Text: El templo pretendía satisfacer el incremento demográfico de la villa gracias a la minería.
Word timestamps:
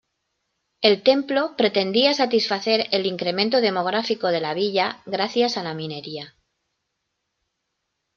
El 0.81 1.03
templo 1.03 1.53
pretendía 1.55 2.15
satisfacer 2.15 2.87
el 2.89 3.05
incremento 3.05 3.61
demográfico 3.61 4.29
de 4.29 4.41
la 4.41 4.55
villa 4.55 5.03
gracias 5.05 5.57
a 5.57 5.63
la 5.63 5.75
minería. 5.75 6.33